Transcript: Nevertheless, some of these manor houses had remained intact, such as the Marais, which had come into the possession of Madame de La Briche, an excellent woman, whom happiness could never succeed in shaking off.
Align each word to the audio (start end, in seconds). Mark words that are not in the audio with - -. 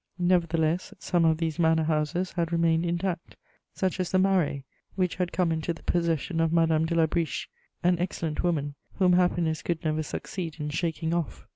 Nevertheless, 0.17 0.95
some 0.97 1.25
of 1.25 1.37
these 1.37 1.59
manor 1.59 1.83
houses 1.83 2.31
had 2.31 2.51
remained 2.51 2.87
intact, 2.87 3.35
such 3.71 3.99
as 3.99 4.09
the 4.09 4.17
Marais, 4.17 4.63
which 4.95 5.17
had 5.17 5.31
come 5.31 5.51
into 5.51 5.73
the 5.75 5.83
possession 5.83 6.39
of 6.39 6.51
Madame 6.51 6.87
de 6.87 6.95
La 6.95 7.05
Briche, 7.05 7.47
an 7.83 7.99
excellent 7.99 8.41
woman, 8.41 8.73
whom 8.95 9.13
happiness 9.13 9.61
could 9.61 9.85
never 9.85 10.01
succeed 10.01 10.55
in 10.59 10.71
shaking 10.71 11.13
off. 11.13 11.45